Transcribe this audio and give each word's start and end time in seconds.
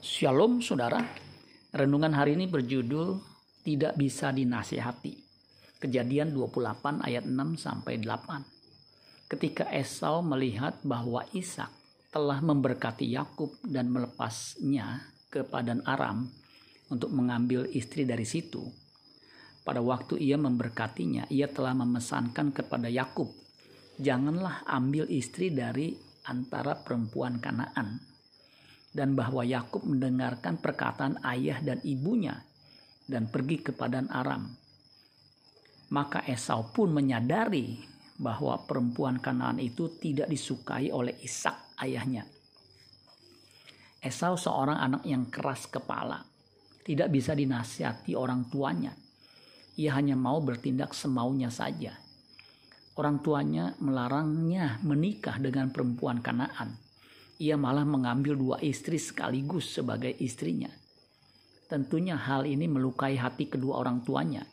Shalom 0.00 0.64
saudara, 0.64 1.04
renungan 1.76 2.16
hari 2.16 2.32
ini 2.32 2.48
berjudul 2.48 3.20
Tidak 3.60 4.00
Bisa 4.00 4.32
Dinasihati. 4.32 5.12
Kejadian 5.76 6.32
28 6.32 7.04
ayat 7.04 7.28
6 7.28 7.60
sampai 7.60 8.00
8. 8.00 9.28
Ketika 9.28 9.68
Esau 9.68 10.24
melihat 10.24 10.80
bahwa 10.88 11.20
Ishak 11.36 11.68
telah 12.16 12.40
memberkati 12.40 13.12
Yakub 13.12 13.52
dan 13.60 13.92
melepasnya 13.92 15.04
ke 15.28 15.44
Padan 15.44 15.84
Aram 15.84 16.32
untuk 16.88 17.12
mengambil 17.12 17.68
istri 17.68 18.08
dari 18.08 18.24
situ, 18.24 18.72
pada 19.68 19.84
waktu 19.84 20.16
ia 20.16 20.40
memberkatinya, 20.40 21.28
ia 21.28 21.44
telah 21.44 21.76
memesankan 21.76 22.56
kepada 22.56 22.88
Yakub, 22.88 23.28
"Janganlah 24.00 24.64
ambil 24.64 25.04
istri 25.12 25.52
dari 25.52 25.92
antara 26.24 26.72
perempuan 26.72 27.36
Kanaan." 27.36 28.09
Dan 28.90 29.14
bahwa 29.14 29.46
Yakub 29.46 29.86
mendengarkan 29.86 30.58
perkataan 30.58 31.22
ayah 31.22 31.62
dan 31.62 31.78
ibunya 31.86 32.42
dan 33.06 33.30
pergi 33.30 33.62
ke 33.62 33.70
padan 33.70 34.10
Aram. 34.10 34.50
Maka 35.90 36.22
Esau 36.26 36.70
pun 36.70 36.94
menyadari 36.94 37.82
bahwa 38.18 38.54
perempuan 38.66 39.18
Kanaan 39.18 39.58
itu 39.58 39.90
tidak 39.98 40.30
disukai 40.30 40.90
oleh 40.94 41.18
Ishak 41.22 41.78
ayahnya. 41.82 42.26
Esau 44.00 44.38
seorang 44.38 44.78
anak 44.78 45.02
yang 45.06 45.26
keras 45.28 45.66
kepala, 45.66 46.22
tidak 46.86 47.10
bisa 47.10 47.34
dinasihati 47.34 48.14
orang 48.14 48.46
tuanya. 48.46 48.94
Ia 49.78 49.98
hanya 49.98 50.14
mau 50.14 50.38
bertindak 50.42 50.94
semaunya 50.94 51.50
saja. 51.50 51.94
Orang 52.98 53.22
tuanya 53.22 53.74
melarangnya 53.82 54.82
menikah 54.82 55.38
dengan 55.38 55.72
perempuan 55.72 56.20
Kanaan 56.22 56.89
ia 57.40 57.56
malah 57.56 57.88
mengambil 57.88 58.36
dua 58.36 58.56
istri 58.60 59.00
sekaligus 59.00 59.72
sebagai 59.72 60.12
istrinya. 60.20 60.68
Tentunya 61.64 62.20
hal 62.20 62.44
ini 62.44 62.68
melukai 62.68 63.16
hati 63.16 63.48
kedua 63.48 63.80
orang 63.80 64.04
tuanya. 64.04 64.44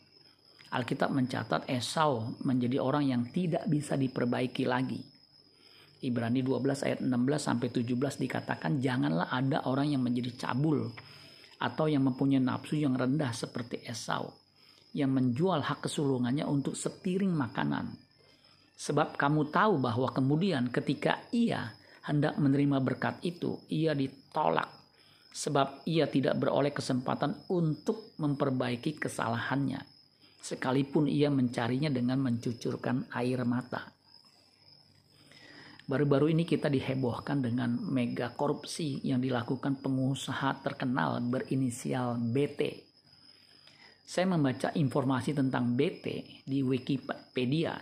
Alkitab 0.72 1.12
mencatat 1.12 1.68
Esau 1.68 2.40
menjadi 2.48 2.80
orang 2.80 3.04
yang 3.04 3.22
tidak 3.28 3.68
bisa 3.68 3.92
diperbaiki 3.92 4.64
lagi. 4.64 5.00
Ibrani 5.98 6.40
12 6.40 6.86
ayat 6.86 7.00
16 7.04 7.12
sampai 7.36 7.68
17 7.74 8.22
dikatakan 8.22 8.78
janganlah 8.78 9.28
ada 9.28 9.66
orang 9.68 9.92
yang 9.92 10.00
menjadi 10.00 10.48
cabul 10.48 10.88
atau 11.58 11.90
yang 11.90 12.06
mempunyai 12.06 12.40
nafsu 12.40 12.78
yang 12.78 12.94
rendah 12.94 13.34
seperti 13.34 13.82
Esau 13.82 14.30
yang 14.96 15.12
menjual 15.12 15.60
hak 15.60 15.84
kesulungannya 15.84 16.48
untuk 16.48 16.72
sepiring 16.72 17.34
makanan. 17.34 17.92
Sebab 18.78 19.18
kamu 19.18 19.50
tahu 19.50 19.82
bahwa 19.82 20.08
kemudian 20.14 20.70
ketika 20.70 21.18
ia 21.34 21.74
hendak 22.08 22.40
menerima 22.40 22.80
berkat 22.80 23.20
itu, 23.20 23.60
ia 23.68 23.92
ditolak 23.92 24.78
sebab 25.38 25.86
ia 25.86 26.10
tidak 26.10 26.40
beroleh 26.40 26.74
kesempatan 26.74 27.46
untuk 27.52 28.16
memperbaiki 28.18 28.98
kesalahannya, 28.98 29.78
sekalipun 30.42 31.06
ia 31.06 31.30
mencarinya 31.30 31.92
dengan 31.92 32.18
mencucurkan 32.18 33.06
air 33.14 33.44
mata. 33.46 33.86
Baru-baru 35.88 36.36
ini 36.36 36.44
kita 36.44 36.68
dihebohkan 36.68 37.40
dengan 37.40 37.80
mega 37.80 38.28
korupsi 38.36 39.00
yang 39.08 39.24
dilakukan 39.24 39.80
pengusaha 39.80 40.60
terkenal 40.60 41.16
berinisial 41.24 42.20
BT. 42.20 42.84
Saya 44.04 44.28
membaca 44.28 44.68
informasi 44.76 45.32
tentang 45.32 45.72
BT 45.72 46.04
di 46.44 46.60
Wikipedia. 46.60 47.72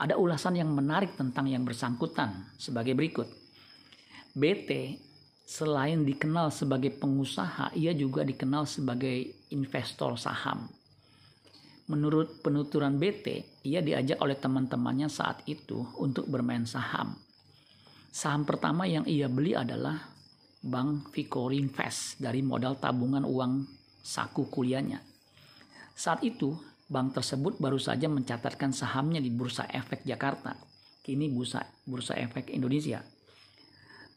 Ada 0.00 0.20
ulasan 0.20 0.56
yang 0.56 0.68
menarik 0.72 1.16
tentang 1.16 1.48
yang 1.48 1.64
bersangkutan 1.64 2.56
sebagai 2.60 2.92
berikut. 2.92 3.28
BT 4.30 5.00
selain 5.42 6.06
dikenal 6.06 6.54
sebagai 6.54 6.94
pengusaha, 6.94 7.74
ia 7.74 7.90
juga 7.90 8.22
dikenal 8.22 8.70
sebagai 8.70 9.50
investor 9.50 10.14
saham. 10.14 10.70
Menurut 11.90 12.38
penuturan 12.38 13.02
BT, 13.02 13.42
ia 13.66 13.82
diajak 13.82 14.22
oleh 14.22 14.38
teman-temannya 14.38 15.10
saat 15.10 15.42
itu 15.50 15.82
untuk 15.98 16.30
bermain 16.30 16.62
saham. 16.62 17.18
Saham 18.14 18.46
pertama 18.46 18.86
yang 18.86 19.02
ia 19.10 19.26
beli 19.26 19.58
adalah 19.58 19.98
Bank 20.62 21.10
Victory 21.10 21.58
Invest 21.58 22.22
dari 22.22 22.46
modal 22.46 22.78
tabungan 22.78 23.26
uang 23.26 23.66
saku 24.06 24.46
kuliahnya. 24.46 25.02
Saat 25.98 26.22
itu, 26.22 26.54
bank 26.86 27.18
tersebut 27.18 27.58
baru 27.58 27.78
saja 27.78 28.06
mencatatkan 28.06 28.70
sahamnya 28.70 29.18
di 29.18 29.30
Bursa 29.34 29.66
Efek 29.66 30.06
Jakarta, 30.06 30.54
kini 31.02 31.26
Bursa 31.26 31.66
Bursa 31.82 32.14
Efek 32.14 32.54
Indonesia. 32.54 33.02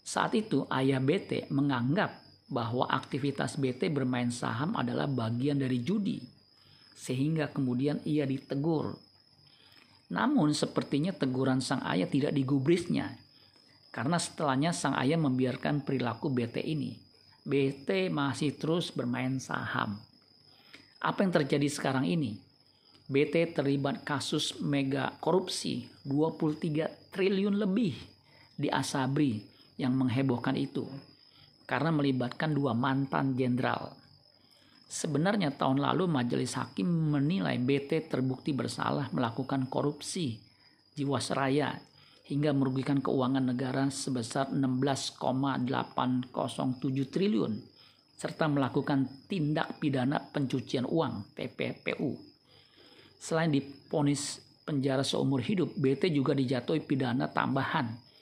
Saat 0.03 0.35
itu 0.35 0.67
ayah 0.67 0.99
BT 0.99 1.47
menganggap 1.47 2.19
bahwa 2.51 2.83
aktivitas 2.91 3.55
BT 3.55 3.87
bermain 3.87 4.27
saham 4.29 4.75
adalah 4.75 5.07
bagian 5.07 5.55
dari 5.55 5.79
judi. 5.79 6.19
Sehingga 6.93 7.49
kemudian 7.49 8.03
ia 8.03 8.27
ditegur. 8.27 8.99
Namun 10.11 10.51
sepertinya 10.51 11.15
teguran 11.15 11.63
sang 11.63 11.81
ayah 11.87 12.05
tidak 12.05 12.35
digubrisnya. 12.35 13.15
Karena 13.95 14.19
setelahnya 14.19 14.75
sang 14.75 14.93
ayah 14.99 15.17
membiarkan 15.17 15.87
perilaku 15.87 16.27
BT 16.29 16.59
ini. 16.61 16.99
BT 17.47 18.11
masih 18.11 18.59
terus 18.59 18.91
bermain 18.91 19.39
saham. 19.39 19.97
Apa 20.99 21.23
yang 21.23 21.31
terjadi 21.31 21.67
sekarang 21.71 22.07
ini? 22.07 22.39
BT 23.07 23.55
terlibat 23.55 24.03
kasus 24.07 24.55
mega 24.63 25.15
korupsi 25.19 25.91
23 26.07 27.11
triliun 27.11 27.59
lebih 27.59 27.99
di 28.55 28.71
Asabri 28.71 29.52
yang 29.83 29.99
menghebohkan 29.99 30.55
itu 30.55 30.87
karena 31.67 31.91
melibatkan 31.91 32.55
dua 32.55 32.71
mantan 32.71 33.35
jenderal. 33.35 33.91
Sebenarnya 34.87 35.51
tahun 35.57 35.81
lalu 35.81 36.05
majelis 36.05 36.53
hakim 36.53 36.85
menilai 36.85 37.57
BT 37.57 38.07
terbukti 38.07 38.53
bersalah 38.53 39.09
melakukan 39.09 39.65
korupsi 39.65 40.37
jiwasraya 40.93 41.81
hingga 42.29 42.53
merugikan 42.53 43.01
keuangan 43.01 43.51
negara 43.51 43.89
sebesar 43.89 44.53
16,807 44.53 47.09
triliun 47.09 47.53
serta 48.13 48.47
melakukan 48.47 49.27
tindak 49.27 49.81
pidana 49.81 50.21
pencucian 50.21 50.85
uang 50.85 51.35
TPPU. 51.35 52.13
Selain 53.17 53.49
diponis 53.49 54.39
penjara 54.63 55.01
seumur 55.01 55.41
hidup, 55.41 55.73
BT 55.75 56.13
juga 56.13 56.37
dijatuhi 56.37 56.85
pidana 56.85 57.27
tambahan 57.33 58.12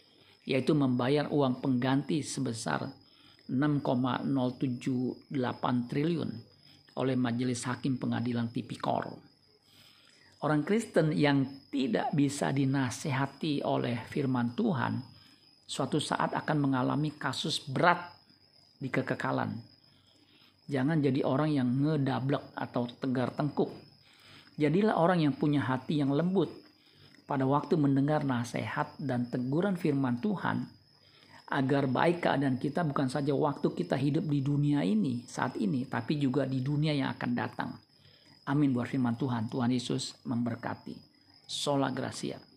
yaitu 0.46 0.74
membayar 0.74 1.30
uang 1.30 1.62
pengganti 1.62 2.26
sebesar 2.26 2.90
6,078 3.52 5.90
triliun 5.92 6.32
oleh 6.98 7.16
Majelis 7.16 7.64
Hakim 7.68 7.98
Pengadilan 8.00 8.50
Tipikor. 8.50 9.12
Orang 10.42 10.66
Kristen 10.66 11.14
yang 11.14 11.46
tidak 11.70 12.10
bisa 12.18 12.50
dinasehati 12.50 13.62
oleh 13.62 14.02
firman 14.10 14.58
Tuhan 14.58 14.98
suatu 15.70 16.02
saat 16.02 16.34
akan 16.34 16.58
mengalami 16.58 17.14
kasus 17.14 17.62
berat 17.62 18.10
di 18.82 18.90
kekekalan. 18.90 19.54
Jangan 20.66 20.98
jadi 20.98 21.22
orang 21.22 21.54
yang 21.54 21.70
ngedablek 21.70 22.58
atau 22.58 22.90
tegar 22.90 23.38
tengkuk. 23.38 23.70
Jadilah 24.58 24.98
orang 24.98 25.22
yang 25.22 25.38
punya 25.38 25.62
hati 25.62 26.02
yang 26.02 26.10
lembut 26.10 26.50
pada 27.32 27.48
waktu 27.48 27.80
mendengar 27.80 28.28
nasihat 28.28 28.92
dan 29.00 29.24
teguran 29.32 29.80
firman 29.80 30.20
Tuhan 30.20 30.68
agar 31.48 31.88
baik 31.88 32.28
keadaan 32.28 32.60
kita 32.60 32.84
bukan 32.84 33.08
saja 33.08 33.32
waktu 33.32 33.72
kita 33.72 33.96
hidup 33.96 34.28
di 34.28 34.44
dunia 34.44 34.84
ini 34.84 35.24
saat 35.24 35.56
ini 35.56 35.88
tapi 35.88 36.20
juga 36.20 36.44
di 36.44 36.60
dunia 36.60 36.92
yang 36.92 37.08
akan 37.16 37.32
datang. 37.32 37.72
Amin 38.52 38.76
buat 38.76 38.92
firman 38.92 39.16
Tuhan. 39.16 39.48
Tuhan 39.48 39.72
Yesus 39.72 40.20
memberkati. 40.28 40.92
Sola 41.48 41.88
Gracia. 41.96 42.51